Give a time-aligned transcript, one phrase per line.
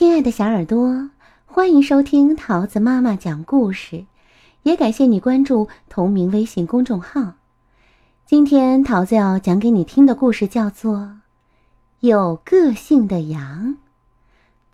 [0.00, 1.10] 亲爱的小耳朵，
[1.44, 4.06] 欢迎收听桃子妈妈讲故事，
[4.62, 7.34] 也感谢你关注同名微信公众号。
[8.24, 10.96] 今天桃子要讲给你听的故事叫做
[11.98, 13.66] 《有个性的羊》，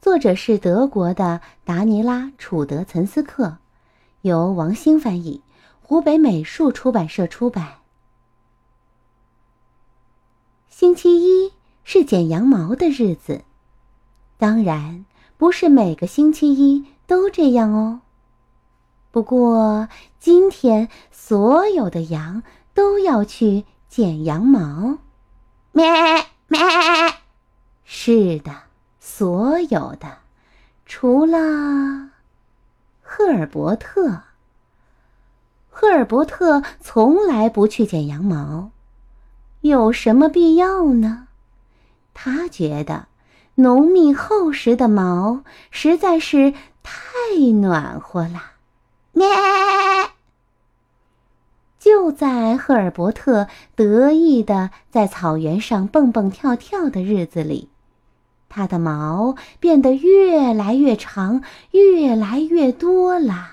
[0.00, 3.56] 作者是德国的达尼拉·楚德岑斯克，
[4.20, 5.42] 由王兴翻译，
[5.82, 7.78] 湖北美术出版社出版。
[10.68, 11.52] 星期一
[11.82, 13.42] 是剪羊毛的日子。
[14.38, 15.06] 当然，
[15.38, 18.00] 不是每个星期一都这样哦。
[19.10, 22.42] 不过今天所有的羊
[22.74, 24.98] 都要去剪羊毛。
[25.72, 25.86] 咩
[26.48, 26.58] 咩，
[27.84, 28.52] 是的，
[28.98, 30.18] 所有的，
[30.86, 32.10] 除了
[33.02, 34.22] 赫尔伯特。
[35.70, 38.70] 赫尔伯特从来不去剪羊毛，
[39.60, 41.28] 有什么必要呢？
[42.14, 43.08] 他觉得。
[43.56, 46.52] 浓密厚实的毛实在是
[46.82, 48.52] 太暖和了，
[49.12, 49.26] 咩！
[51.78, 57.68] 就在赫尔伯特得意的在草原上蹦蹦跳跳的日子里，
[58.48, 63.52] 他的毛变得越来越长，越来越多了。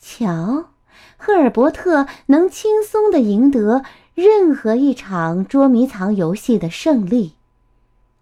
[0.00, 0.70] 瞧，
[1.18, 3.82] 赫尔伯特能轻松的赢得
[4.14, 7.35] 任何一场捉迷藏游戏的胜利。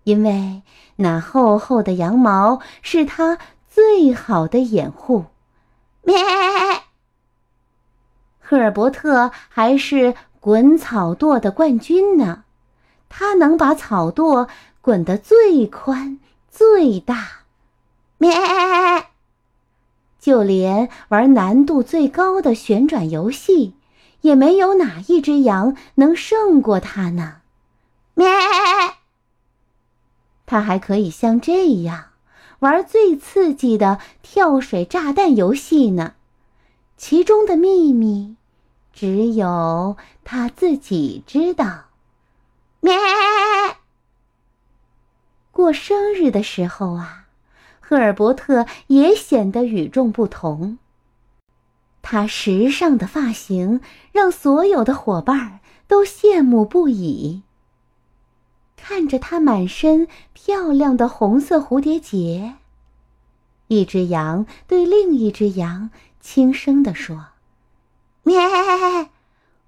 [0.04, 0.62] 因为
[0.96, 3.38] 那厚厚的羊毛是它
[3.68, 5.24] 最好的掩护。
[6.02, 6.14] 咩！
[8.38, 12.44] 赫尔伯特还是滚草垛的冠军呢，
[13.08, 14.48] 他能把草垛
[14.80, 17.28] 滚得最宽最大。
[18.18, 18.30] 咩！
[20.20, 23.74] 就连玩难度最高的旋转游戏，
[24.20, 27.38] 也没有哪一只羊能胜过他呢。
[28.14, 28.26] 咩！
[30.46, 32.10] 他还可以像这样
[32.60, 36.14] 玩最刺激的跳水炸弹游戏呢，
[36.96, 38.36] 其中的秘密
[38.92, 41.84] 只有他自己知道。
[42.80, 42.94] 咩！
[45.50, 47.26] 过生日的时候啊，
[47.80, 50.78] 赫尔伯特也显得与众不同。
[52.02, 53.80] 他时尚的发型
[54.12, 57.42] 让所有的伙伴都羡慕不已。
[58.86, 62.56] 看着它满身漂亮的红色蝴蝶结，
[63.68, 65.88] 一只羊对另一只羊
[66.20, 67.28] 轻声地说
[68.24, 68.38] ：“咩，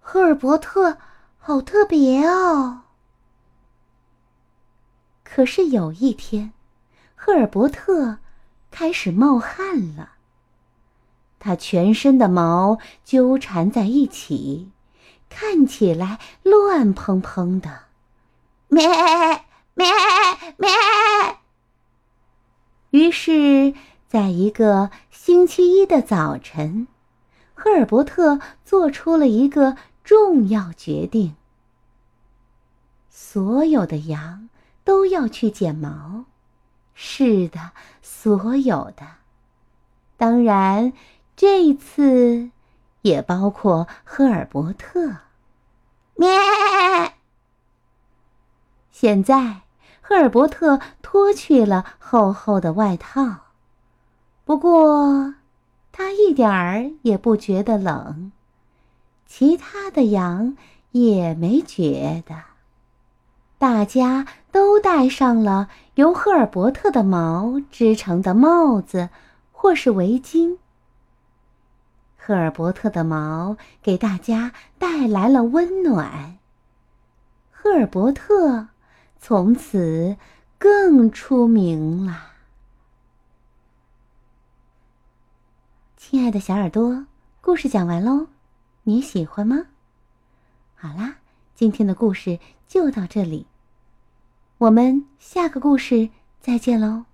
[0.00, 0.98] 赫尔伯特，
[1.38, 2.82] 好特别哦。”
[5.24, 6.52] 可是有一天，
[7.14, 8.18] 赫尔伯特
[8.70, 10.10] 开始冒汗了。
[11.38, 14.70] 他全身的毛纠缠在一起，
[15.30, 17.85] 看起来乱蓬蓬的。
[18.68, 18.86] 咩
[19.74, 19.86] 咩
[20.56, 20.68] 咩！
[22.90, 23.74] 于是，
[24.08, 26.88] 在一个星期一的早晨，
[27.54, 31.36] 赫尔伯特做出了一个重要决定：
[33.08, 34.48] 所有的羊
[34.82, 36.24] 都要去剪毛。
[36.94, 37.72] 是的，
[38.02, 39.06] 所有的。
[40.16, 40.92] 当然，
[41.36, 42.50] 这次
[43.02, 45.18] 也包括赫尔伯特。
[46.14, 46.28] 咩！
[49.06, 49.60] 现在，
[50.00, 53.36] 赫尔伯特脱去了厚厚的外套，
[54.44, 55.34] 不过
[55.92, 58.32] 他一点儿也不觉得冷。
[59.24, 60.56] 其他的羊
[60.90, 62.34] 也没觉得。
[63.58, 69.10] 大家都戴上了由赫尔伯特的毛织成的帽子
[69.52, 70.56] 或是围巾。
[72.16, 74.50] 赫尔伯特的毛给大家
[74.80, 76.38] 带来了温暖。
[77.52, 78.66] 赫尔伯特。
[79.20, 80.16] 从此
[80.58, 82.32] 更出名了。
[85.96, 87.06] 亲爱的小耳朵，
[87.40, 88.28] 故事讲完喽，
[88.84, 89.66] 你喜欢吗？
[90.76, 91.16] 好啦，
[91.54, 92.38] 今天的故事
[92.68, 93.46] 就到这里，
[94.58, 96.10] 我们下个故事
[96.40, 97.06] 再见喽，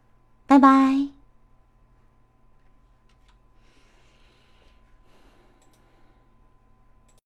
[0.47, 1.22] 拜拜。